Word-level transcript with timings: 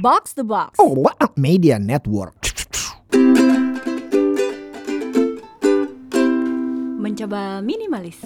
Box 0.00 0.32
the 0.32 0.48
Box. 0.48 0.80
Oh, 0.80 0.96
what 0.96 1.12
a 1.20 1.28
media 1.36 1.76
network. 1.76 2.32
Mencoba 6.96 7.60
minimalis. 7.60 8.16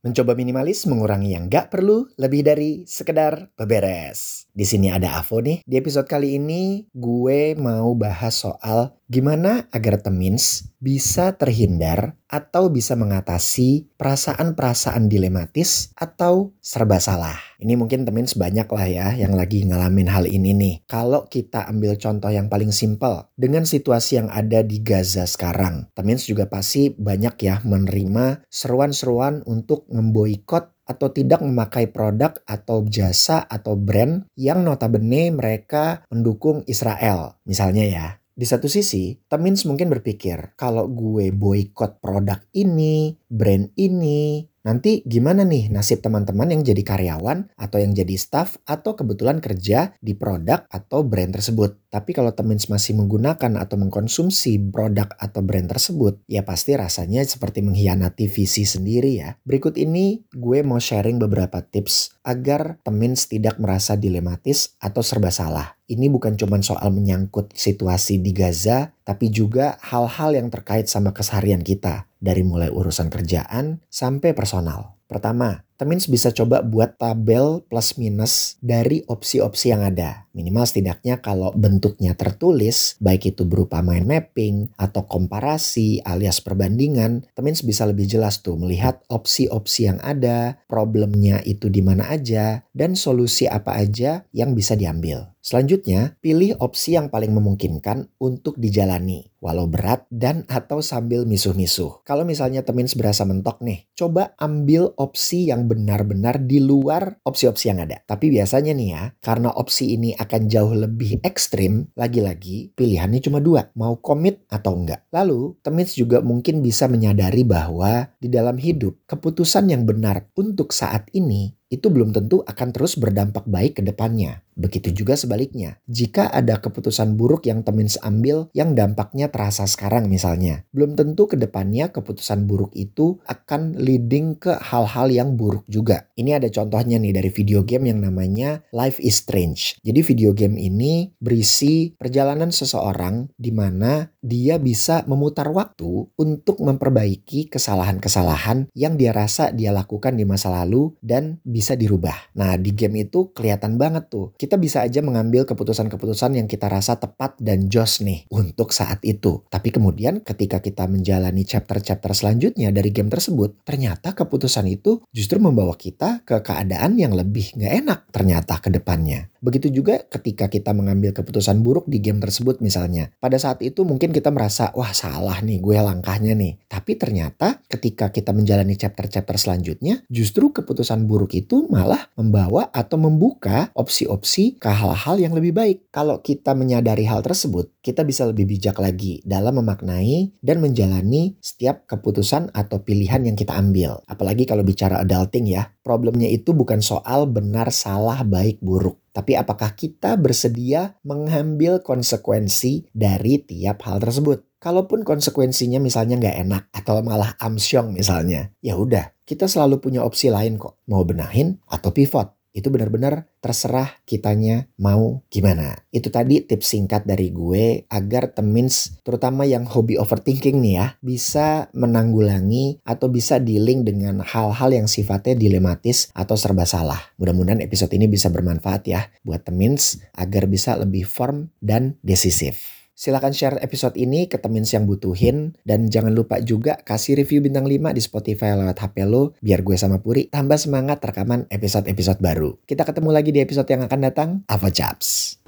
Mencoba 0.00 0.32
minimalis 0.32 0.88
mengurangi 0.88 1.36
yang 1.36 1.52
nggak 1.52 1.68
perlu 1.68 2.08
lebih 2.16 2.40
dari 2.40 2.88
sekedar 2.88 3.52
beberes. 3.52 4.48
Di 4.48 4.64
sini 4.64 4.88
ada 4.88 5.20
Avo 5.20 5.44
nih. 5.44 5.60
Di 5.60 5.76
episode 5.76 6.08
kali 6.08 6.40
ini 6.40 6.88
gue 6.88 7.52
mau 7.60 7.92
bahas 7.92 8.40
soal 8.40 8.96
gimana 9.12 9.68
agar 9.68 10.00
temins 10.00 10.72
bisa 10.80 11.36
terhindar 11.36 12.16
atau 12.28 12.68
bisa 12.68 12.92
mengatasi 12.94 13.88
perasaan-perasaan 13.96 15.08
dilematis 15.08 15.90
atau 15.96 16.52
serba 16.60 17.00
salah. 17.00 17.36
Ini 17.58 17.74
mungkin 17.74 18.04
temen 18.04 18.28
sebanyak 18.28 18.68
lah 18.68 18.86
ya 18.86 19.08
yang 19.16 19.34
lagi 19.34 19.64
ngalamin 19.64 20.06
hal 20.12 20.28
ini 20.28 20.52
nih. 20.54 20.74
Kalau 20.84 21.26
kita 21.26 21.66
ambil 21.66 21.96
contoh 21.96 22.28
yang 22.28 22.52
paling 22.52 22.70
simpel 22.70 23.26
dengan 23.34 23.64
situasi 23.64 24.20
yang 24.20 24.28
ada 24.28 24.60
di 24.60 24.84
Gaza 24.84 25.24
sekarang. 25.24 25.88
Temen 25.96 26.20
juga 26.20 26.46
pasti 26.46 26.92
banyak 26.92 27.34
ya 27.40 27.64
menerima 27.64 28.44
seruan-seruan 28.52 29.42
untuk 29.48 29.88
memboikot 29.88 30.78
atau 30.88 31.12
tidak 31.12 31.44
memakai 31.44 31.92
produk 31.92 32.32
atau 32.48 32.80
jasa 32.88 33.44
atau 33.44 33.76
brand 33.76 34.24
yang 34.40 34.64
notabene 34.64 35.28
mereka 35.28 36.02
mendukung 36.08 36.64
Israel. 36.64 37.36
Misalnya 37.44 37.84
ya, 37.84 38.06
di 38.38 38.46
satu 38.46 38.70
sisi, 38.70 39.18
Temins 39.26 39.66
mungkin 39.66 39.90
berpikir, 39.90 40.54
kalau 40.54 40.86
gue 40.86 41.34
boykot 41.34 41.98
produk 41.98 42.38
ini, 42.54 43.10
brand 43.28 43.68
ini, 43.76 44.48
nanti 44.64 45.04
gimana 45.04 45.44
nih 45.44 45.68
nasib 45.68 46.00
teman-teman 46.00 46.48
yang 46.52 46.64
jadi 46.64 46.82
karyawan 46.84 47.52
atau 47.56 47.78
yang 47.80 47.92
jadi 47.92 48.16
staff 48.16 48.56
atau 48.64 48.96
kebetulan 48.96 49.38
kerja 49.38 49.96
di 50.00 50.16
produk 50.16 50.64
atau 50.68 51.04
brand 51.04 51.32
tersebut. 51.32 51.76
Tapi 51.88 52.12
kalau 52.12 52.32
Temins 52.36 52.68
masih 52.68 52.96
menggunakan 52.96 53.60
atau 53.60 53.76
mengkonsumsi 53.80 54.60
produk 54.68 55.08
atau 55.16 55.40
brand 55.40 55.68
tersebut, 55.68 56.20
ya 56.28 56.44
pasti 56.44 56.76
rasanya 56.76 57.24
seperti 57.24 57.64
mengkhianati 57.64 58.28
visi 58.28 58.68
sendiri 58.68 59.20
ya. 59.20 59.36
Berikut 59.44 59.76
ini 59.80 60.24
gue 60.32 60.60
mau 60.64 60.80
sharing 60.80 61.20
beberapa 61.20 61.64
tips 61.64 62.18
agar 62.24 62.80
Temins 62.84 63.28
tidak 63.28 63.56
merasa 63.56 63.96
dilematis 63.96 64.76
atau 64.80 65.00
serba 65.00 65.32
salah 65.32 65.78
ini 65.88 66.12
bukan 66.12 66.36
cuma 66.36 66.60
soal 66.60 66.92
menyangkut 66.92 67.56
situasi 67.56 68.20
di 68.20 68.36
Gaza, 68.36 68.92
tapi 69.08 69.32
juga 69.32 69.80
hal-hal 69.80 70.36
yang 70.36 70.52
terkait 70.52 70.84
sama 70.84 71.16
keseharian 71.16 71.64
kita, 71.64 72.04
dari 72.20 72.44
mulai 72.44 72.68
urusan 72.68 73.08
kerjaan 73.08 73.80
sampai 73.88 74.36
personal. 74.36 75.00
Pertama, 75.08 75.64
Temins 75.78 76.10
bisa 76.10 76.34
coba 76.34 76.58
buat 76.66 76.98
tabel 76.98 77.62
plus 77.70 77.94
minus 78.02 78.58
dari 78.58 79.06
opsi-opsi 79.06 79.70
yang 79.70 79.86
ada. 79.86 80.26
Minimal 80.34 80.66
setidaknya 80.66 81.22
kalau 81.22 81.54
bentuknya 81.54 82.18
tertulis, 82.18 82.98
baik 82.98 83.30
itu 83.30 83.46
berupa 83.46 83.78
mind 83.78 84.10
mapping 84.10 84.74
atau 84.74 85.06
komparasi 85.06 86.02
alias 86.02 86.42
perbandingan, 86.42 87.30
Temins 87.30 87.62
bisa 87.62 87.86
lebih 87.86 88.10
jelas 88.10 88.42
tuh 88.42 88.58
melihat 88.58 89.06
opsi-opsi 89.06 89.86
yang 89.86 90.02
ada, 90.02 90.58
problemnya 90.66 91.38
itu 91.46 91.70
di 91.70 91.78
mana 91.78 92.10
aja, 92.10 92.66
dan 92.74 92.98
solusi 92.98 93.46
apa 93.46 93.78
aja 93.78 94.26
yang 94.34 94.58
bisa 94.58 94.74
diambil. 94.74 95.30
Selanjutnya, 95.38 96.18
pilih 96.20 96.58
opsi 96.60 96.98
yang 96.98 97.08
paling 97.08 97.32
memungkinkan 97.32 98.10
untuk 98.20 98.58
dijalani, 98.58 99.32
walau 99.40 99.64
berat 99.64 100.04
dan 100.10 100.44
atau 100.44 100.84
sambil 100.84 101.24
misuh-misuh. 101.24 102.04
Kalau 102.04 102.26
misalnya 102.26 102.66
Temins 102.66 102.92
berasa 102.92 103.24
mentok 103.24 103.62
nih, 103.64 103.86
coba 103.96 104.36
ambil 104.36 104.92
opsi 104.98 105.48
yang 105.48 105.67
benar-benar 105.68 106.40
di 106.42 106.58
luar 106.64 107.20
opsi-opsi 107.22 107.68
yang 107.68 107.84
ada. 107.84 108.00
Tapi 108.02 108.32
biasanya 108.32 108.72
nih 108.72 108.88
ya, 108.88 109.02
karena 109.20 109.52
opsi 109.52 109.92
ini 109.94 110.16
akan 110.16 110.48
jauh 110.48 110.72
lebih 110.72 111.20
ekstrim, 111.20 111.92
lagi-lagi 111.92 112.72
pilihannya 112.72 113.20
cuma 113.20 113.38
dua, 113.44 113.68
mau 113.76 114.00
komit 114.00 114.48
atau 114.48 114.72
enggak. 114.74 115.04
Lalu, 115.12 115.60
Temits 115.60 115.94
juga 115.94 116.24
mungkin 116.24 116.64
bisa 116.64 116.88
menyadari 116.88 117.44
bahwa 117.44 118.08
di 118.16 118.32
dalam 118.32 118.56
hidup, 118.56 119.04
keputusan 119.04 119.68
yang 119.68 119.84
benar 119.84 120.32
untuk 120.34 120.72
saat 120.72 121.06
ini 121.12 121.58
itu 121.68 121.92
belum 121.92 122.16
tentu 122.16 122.40
akan 122.44 122.68
terus 122.72 122.96
berdampak 122.96 123.44
baik 123.44 123.80
ke 123.80 123.82
depannya. 123.84 124.40
Begitu 124.58 124.90
juga 124.90 125.14
sebaliknya. 125.14 125.78
Jika 125.86 126.34
ada 126.34 126.58
keputusan 126.58 127.14
buruk 127.14 127.46
yang 127.46 127.62
Temins 127.62 127.94
ambil 128.02 128.50
yang 128.50 128.74
dampaknya 128.74 129.30
terasa 129.30 129.70
sekarang 129.70 130.10
misalnya, 130.10 130.66
belum 130.74 130.98
tentu 130.98 131.30
ke 131.30 131.38
depannya 131.38 131.94
keputusan 131.94 132.50
buruk 132.50 132.74
itu 132.74 133.22
akan 133.30 133.78
leading 133.78 134.34
ke 134.34 134.58
hal-hal 134.58 135.06
yang 135.14 135.38
buruk 135.38 135.62
juga. 135.70 136.10
Ini 136.18 136.42
ada 136.42 136.50
contohnya 136.50 136.98
nih 136.98 137.14
dari 137.14 137.30
video 137.30 137.62
game 137.62 137.86
yang 137.86 138.02
namanya 138.02 138.66
Life 138.74 138.98
is 138.98 139.22
Strange. 139.22 139.78
Jadi 139.86 140.02
video 140.02 140.34
game 140.34 140.58
ini 140.58 141.14
berisi 141.22 141.94
perjalanan 141.94 142.50
seseorang 142.50 143.30
di 143.38 143.54
mana 143.54 144.10
dia 144.18 144.58
bisa 144.58 145.06
memutar 145.06 145.54
waktu 145.54 146.10
untuk 146.18 146.58
memperbaiki 146.58 147.46
kesalahan-kesalahan 147.46 148.66
yang 148.74 148.98
dia 148.98 149.14
rasa 149.14 149.54
dia 149.54 149.70
lakukan 149.70 150.18
di 150.18 150.26
masa 150.26 150.50
lalu 150.50 150.98
dan 150.98 151.38
dirubah. 151.78 152.34
Nah, 152.36 152.54
di 152.54 152.74
game 152.76 153.08
itu 153.08 153.32
kelihatan 153.32 153.80
banget 153.80 154.10
tuh 154.12 154.34
kita 154.36 154.60
bisa 154.60 154.84
aja 154.84 155.00
mengambil 155.00 155.46
keputusan-keputusan 155.48 156.38
yang 156.38 156.46
kita 156.46 156.70
rasa 156.70 156.98
tepat 156.98 157.38
dan 157.40 157.66
jos 157.66 158.04
nih 158.04 158.28
untuk 158.30 158.70
saat 158.70 159.02
itu. 159.02 159.42
Tapi 159.48 159.74
kemudian 159.74 160.20
ketika 160.22 160.62
kita 160.62 160.86
menjalani 160.86 161.42
chapter-chapter 161.42 162.14
selanjutnya 162.14 162.70
dari 162.70 162.90
game 162.94 163.10
tersebut, 163.10 163.62
ternyata 163.66 164.14
keputusan 164.14 164.66
itu 164.70 165.02
justru 165.10 165.38
membawa 165.42 165.74
kita 165.74 166.22
ke 166.22 166.40
keadaan 166.42 166.98
yang 166.98 167.14
lebih 167.14 167.54
nggak 167.56 167.74
enak 167.84 168.00
ternyata 168.10 168.58
ke 168.62 168.68
depannya. 168.72 169.30
Begitu 169.38 169.70
juga 169.70 170.02
ketika 170.06 170.50
kita 170.50 170.74
mengambil 170.74 171.14
keputusan 171.14 171.62
buruk 171.62 171.86
di 171.86 172.02
game 172.02 172.18
tersebut 172.18 172.58
misalnya. 172.58 173.14
Pada 173.22 173.38
saat 173.38 173.62
itu 173.62 173.86
mungkin 173.86 174.10
kita 174.10 174.34
merasa, 174.34 174.74
wah 174.74 174.90
salah 174.90 175.38
nih 175.40 175.62
gue 175.62 175.78
langkahnya 175.78 176.34
nih. 176.34 176.58
Tapi 176.66 176.98
ternyata 176.98 177.62
ketika 177.70 178.10
kita 178.10 178.34
menjalani 178.34 178.74
chapter-chapter 178.74 179.38
selanjutnya, 179.38 180.02
justru 180.10 180.50
keputusan 180.50 181.06
buruk 181.06 181.34
itu 181.38 181.70
malah 181.70 182.10
membawa 182.18 182.68
atau 182.74 182.98
membuka 182.98 183.70
opsi-opsi 183.74 184.58
ke 184.58 184.70
hal-hal 184.70 185.16
yang 185.22 185.32
lebih 185.32 185.54
baik. 185.54 185.78
Kalau 185.94 186.18
kita 186.20 186.52
menyadari 186.58 187.06
hal 187.06 187.22
tersebut, 187.22 187.70
kita 187.78 188.04
bisa 188.04 188.28
lebih 188.28 188.44
bijak 188.44 188.76
lagi 188.76 189.24
dalam 189.24 189.62
memaknai 189.62 190.34
dan 190.44 190.60
menjalani 190.60 191.38
setiap 191.40 191.88
keputusan 191.88 192.52
atau 192.52 192.82
pilihan 192.84 193.24
yang 193.24 193.36
kita 193.38 193.56
ambil. 193.56 194.02
Apalagi 194.04 194.44
kalau 194.44 194.66
bicara 194.66 195.00
adulting 195.00 195.48
ya, 195.48 195.72
problemnya 195.80 196.28
itu 196.28 196.52
bukan 196.52 196.84
soal 196.84 197.24
benar 197.24 197.72
salah 197.72 198.20
baik 198.26 198.60
buruk. 198.60 199.07
Tapi 199.18 199.34
apakah 199.34 199.74
kita 199.74 200.14
bersedia 200.14 200.94
mengambil 201.02 201.82
konsekuensi 201.82 202.86
dari 202.94 203.42
tiap 203.42 203.82
hal 203.82 203.98
tersebut? 203.98 204.46
Kalaupun 204.62 205.02
konsekuensinya 205.02 205.82
misalnya 205.82 206.22
nggak 206.22 206.38
enak 206.46 206.62
atau 206.70 207.02
malah 207.02 207.34
amsyong 207.42 207.90
misalnya, 207.90 208.54
ya 208.62 208.78
udah 208.78 209.10
kita 209.26 209.50
selalu 209.50 209.82
punya 209.82 210.06
opsi 210.06 210.30
lain 210.30 210.54
kok. 210.54 210.78
Mau 210.86 211.02
benahin 211.02 211.58
atau 211.66 211.90
pivot 211.90 212.37
itu 212.56 212.72
benar-benar 212.72 213.28
terserah 213.38 214.00
kitanya 214.02 214.66
mau 214.80 215.22
gimana. 215.28 215.84
Itu 215.92 216.08
tadi 216.08 216.42
tips 216.42 216.74
singkat 216.74 217.06
dari 217.06 217.30
gue 217.30 217.86
agar 217.86 218.32
temins 218.32 218.98
terutama 219.02 219.46
yang 219.46 219.68
hobi 219.68 220.00
overthinking 220.00 220.58
nih 220.58 220.74
ya 220.74 220.86
bisa 221.02 221.68
menanggulangi 221.76 222.82
atau 222.82 223.06
bisa 223.12 223.38
dealing 223.38 223.84
dengan 223.86 224.24
hal-hal 224.24 224.70
yang 224.74 224.86
sifatnya 224.90 225.36
dilematis 225.38 226.10
atau 226.16 226.34
serba 226.34 226.66
salah. 226.66 226.98
Mudah-mudahan 227.20 227.62
episode 227.62 227.92
ini 227.94 228.10
bisa 228.10 228.32
bermanfaat 228.32 228.82
ya 228.86 229.06
buat 229.22 229.44
temins 229.46 230.00
agar 230.16 230.50
bisa 230.50 230.74
lebih 230.78 231.06
firm 231.06 231.50
dan 231.60 231.98
decisif. 232.02 232.77
Silahkan 232.98 233.30
share 233.30 233.62
episode 233.62 233.94
ini 233.94 234.26
ke 234.26 234.42
temen 234.42 234.66
yang 234.66 234.82
butuhin. 234.82 235.54
Dan 235.62 235.86
jangan 235.86 236.10
lupa 236.10 236.42
juga 236.42 236.82
kasih 236.82 237.14
review 237.22 237.38
bintang 237.38 237.62
5 237.62 237.94
di 237.94 238.02
Spotify 238.02 238.58
lewat 238.58 238.74
HP 238.74 239.06
lo. 239.06 239.38
Biar 239.38 239.62
gue 239.62 239.78
sama 239.78 240.02
Puri 240.02 240.26
tambah 240.26 240.58
semangat 240.58 240.98
rekaman 240.98 241.46
episode-episode 241.46 242.18
baru. 242.18 242.58
Kita 242.66 242.82
ketemu 242.82 243.14
lagi 243.14 243.30
di 243.30 243.38
episode 243.38 243.70
yang 243.70 243.86
akan 243.86 244.00
datang. 244.02 244.28
Apa 244.50 244.66
Chaps? 244.74 245.38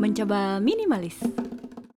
Mencoba 0.00 0.56
minimalis. 0.64 1.20